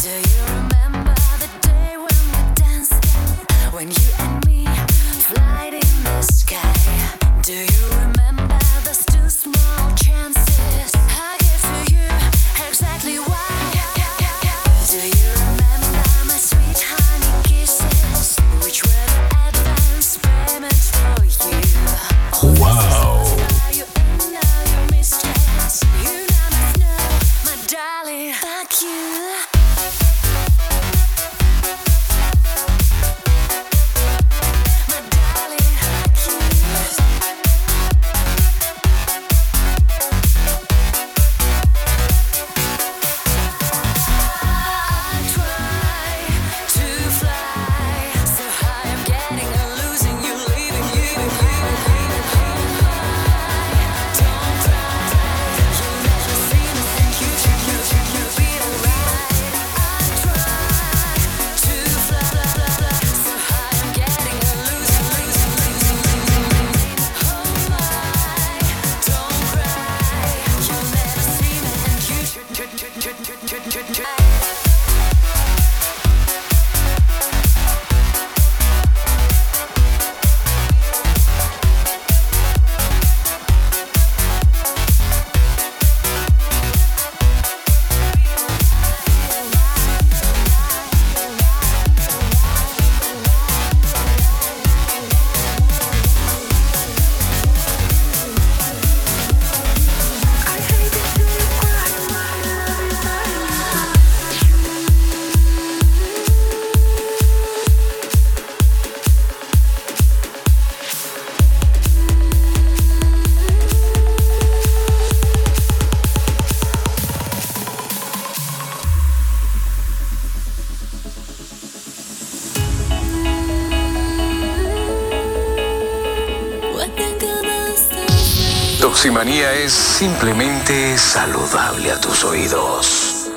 [129.26, 133.30] Es simplemente saludable a tus oídos.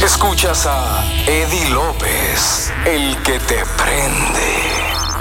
[0.00, 4.54] Escuchas a Eddie López, el que te prende.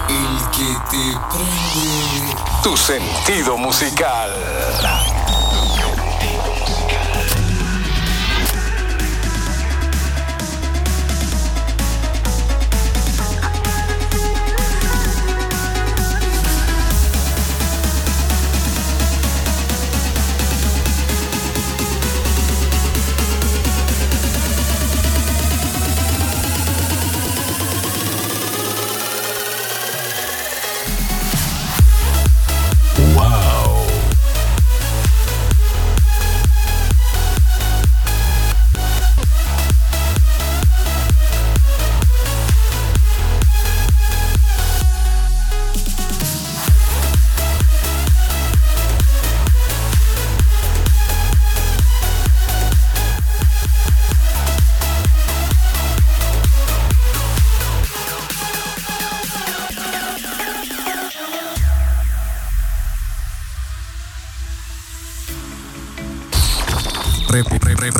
[0.08, 2.36] El que te prende.
[2.62, 5.13] Tu sentido musical.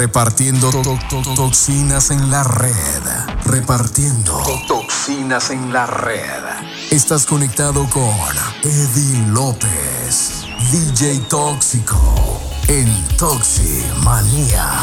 [0.04, 0.70] Repartiendo
[1.34, 3.04] toxinas en la red.
[3.46, 6.44] Repartiendo toxinas en la red.
[6.92, 8.14] Estás conectado con
[8.64, 10.44] Eddie López,
[10.74, 14.83] DJ Tóxico, en Toximanía.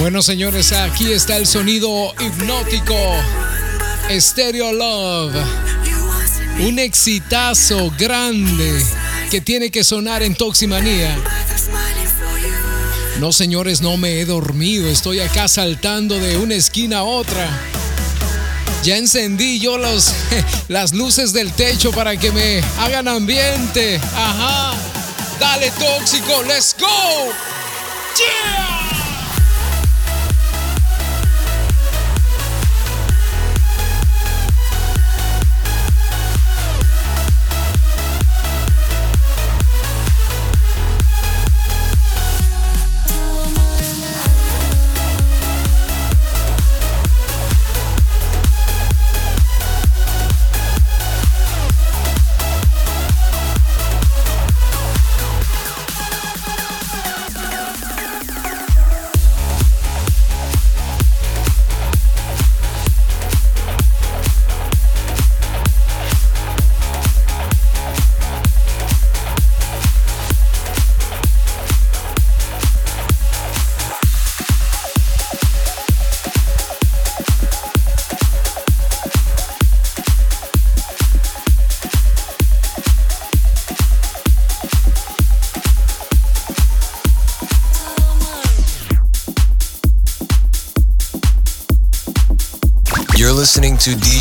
[0.00, 2.96] Bueno, señores, aquí está el sonido hipnótico.
[4.10, 5.36] Stereo Love.
[6.60, 8.82] Un exitazo grande
[9.30, 11.14] que tiene que sonar en Toximanía.
[13.18, 14.88] No, señores, no me he dormido.
[14.88, 17.46] Estoy acá saltando de una esquina a otra.
[18.82, 20.14] Ya encendí yo los,
[20.68, 24.00] las luces del techo para que me hagan ambiente.
[24.16, 24.72] Ajá.
[25.38, 26.42] Dale, tóxico.
[26.44, 26.86] Let's go.
[28.16, 28.69] Yeah.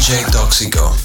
[0.09, 0.98] To DJToxico.com.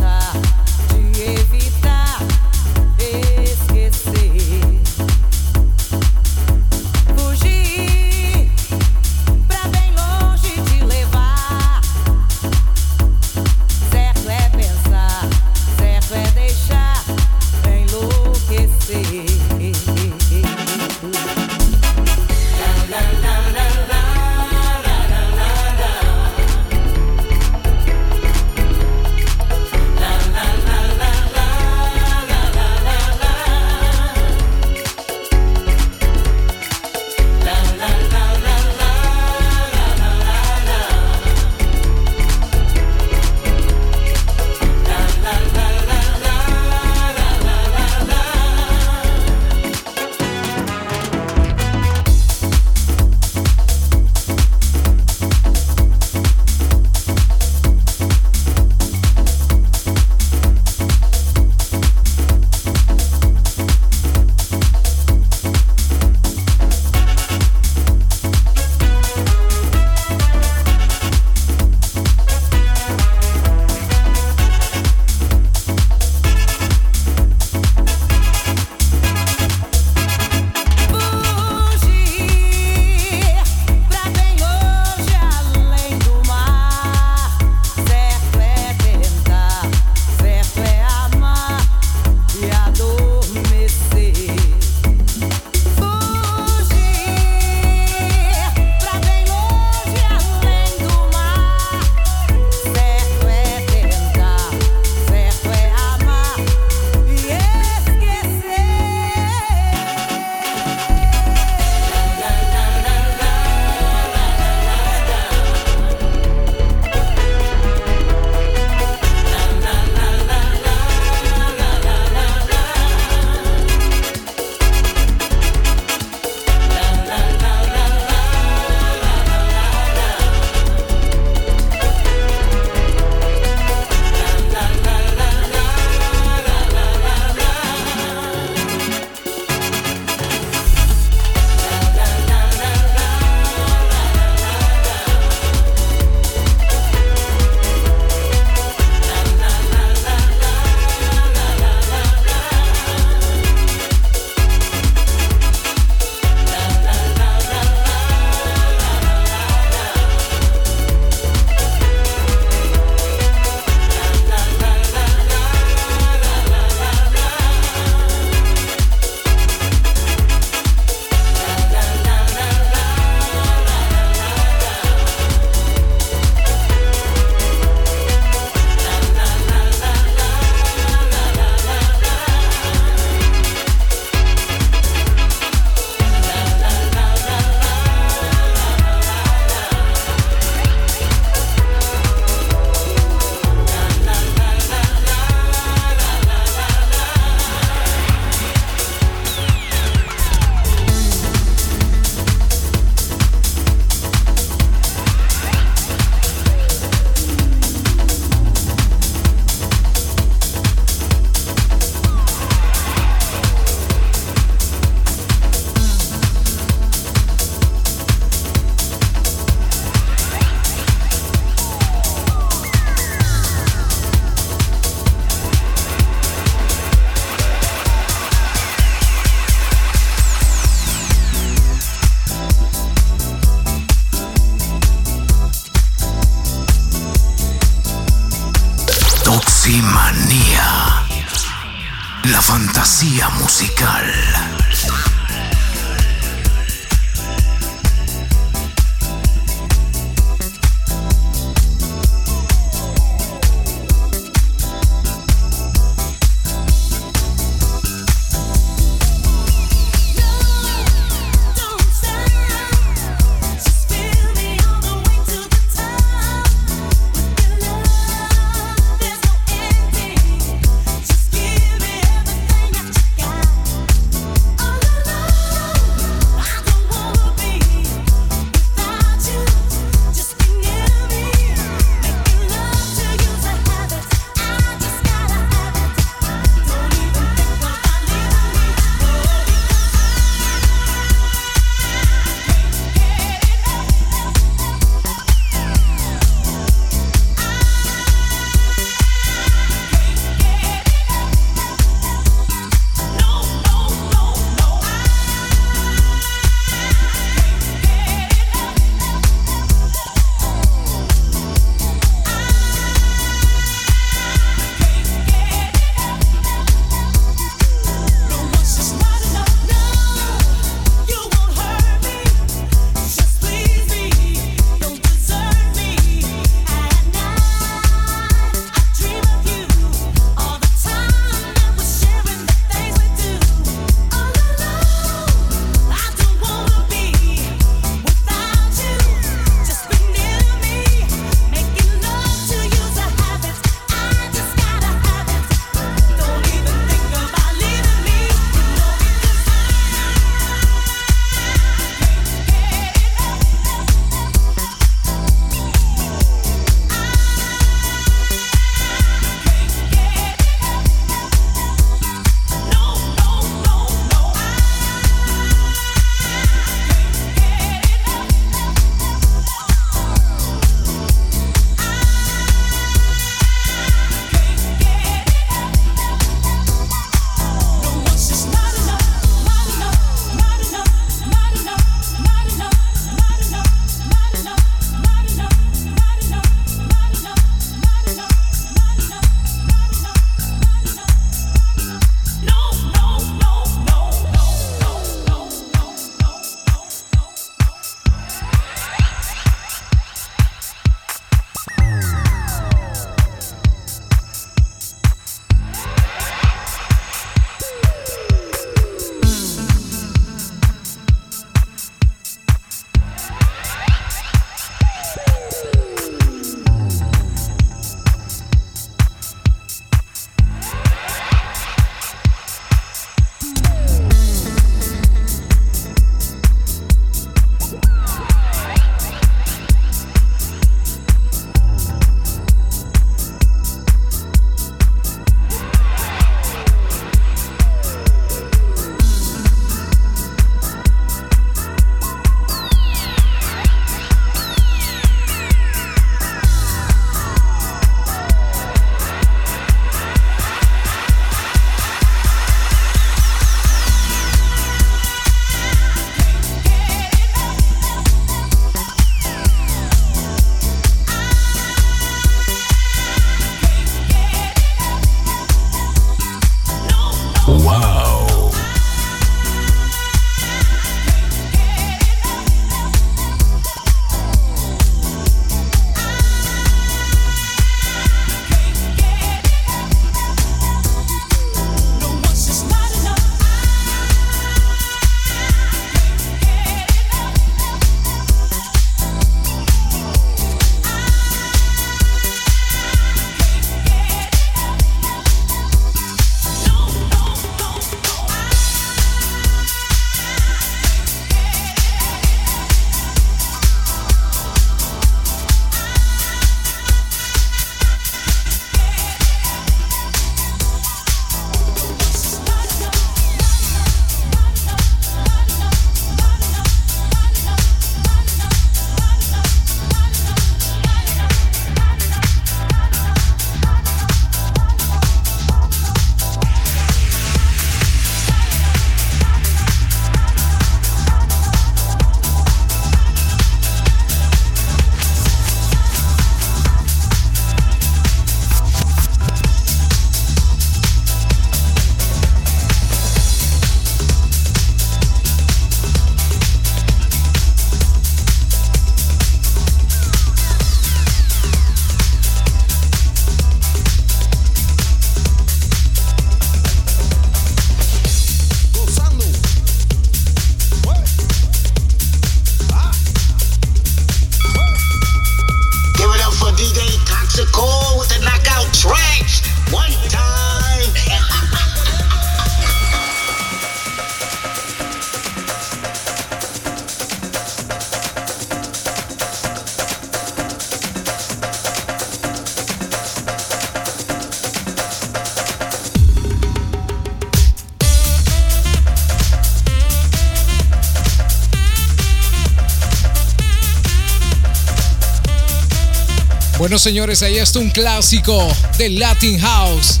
[596.68, 598.46] Bueno, señores, ahí está un clásico
[598.76, 600.00] del Latin House.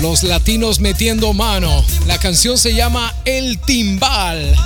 [0.00, 1.84] Los latinos metiendo mano.
[2.08, 4.56] La canción se llama El Timbal.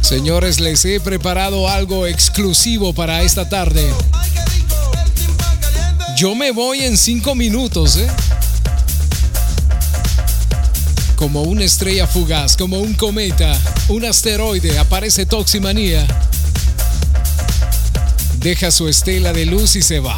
[0.00, 3.92] Señores, les he preparado algo exclusivo para esta tarde.
[6.16, 8.06] Yo me voy en cinco minutos, ¿eh?
[11.16, 13.58] Como una estrella fugaz, como un cometa,
[13.90, 16.06] un asteroide, aparece Toximanía.
[18.38, 20.16] Deja su estela de luz y se va.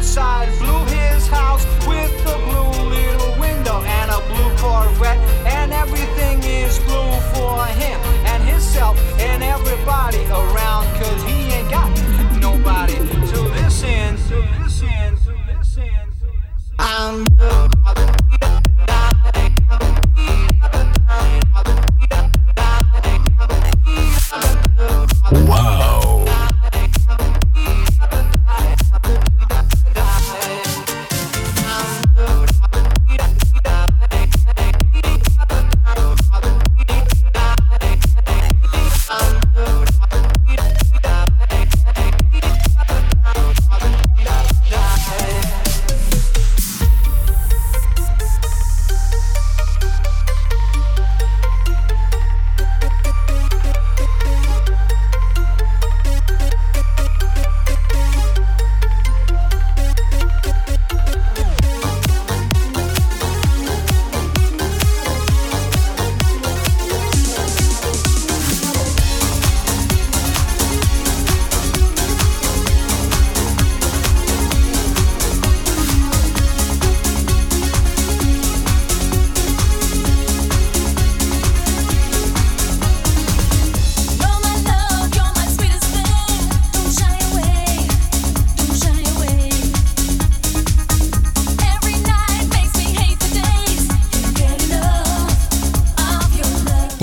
[0.00, 0.79] outside blue.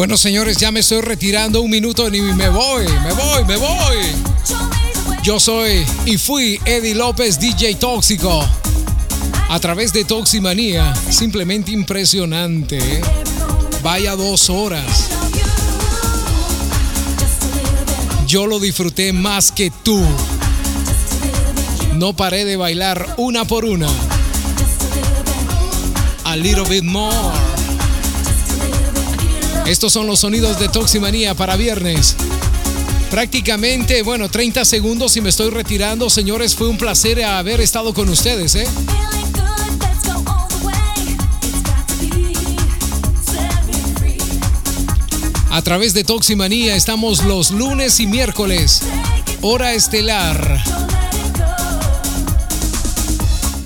[0.08, 3.98] Bueno, señores, ya me estoy retirando un minuto y me voy, me voy, me voy.
[5.22, 8.42] Yo soy y fui Eddie López, DJ Tóxico.
[9.50, 12.78] A través de Toximanía, simplemente impresionante.
[12.78, 13.02] ¿eh?
[13.84, 15.10] Vaya dos horas.
[18.28, 20.02] Yo lo disfruté más que tú.
[21.96, 23.90] No paré de bailar una por una.
[26.24, 27.47] A little bit more.
[29.68, 32.16] Estos son los sonidos de Toximanía para viernes.
[33.12, 36.10] Prácticamente, bueno, 30 segundos y me estoy retirando.
[36.10, 38.66] Señores, fue un placer haber estado con ustedes, ¿eh?
[45.52, 48.84] A través de Toximanía estamos los lunes y miércoles.
[49.42, 50.64] Hora estelar.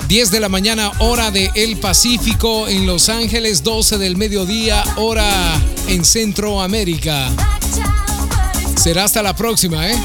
[0.07, 5.61] 10 de la mañana, hora de El Pacífico en Los Ángeles, 12 del mediodía, hora
[5.91, 7.30] en Centroamérica.
[8.81, 9.97] Será hasta la próxima, ¿eh?